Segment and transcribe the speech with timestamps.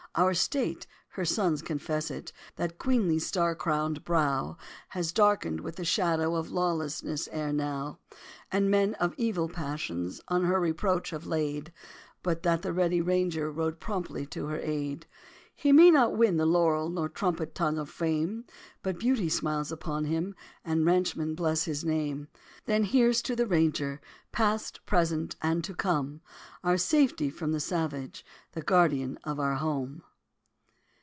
[0.13, 4.57] Our state, her sons confess it, That queenly, star crowned brow,
[4.89, 7.97] Has darkened with the shadow Of lawlessness ere now;
[8.51, 11.71] And men of evil passions On her reproach have laid,
[12.23, 15.07] But that the ready Ranger Rode promptly to her aid.
[15.55, 18.45] He may not win the laurel Nor trumpet tongue of fame;
[18.81, 20.33] But beauty smiles upon him,
[20.65, 22.27] And ranchmen bless his name.
[22.65, 26.21] Then here's to the Texas Ranger, Past, present and to come!
[26.63, 30.01] Our safety from the savage, The guardian of our home.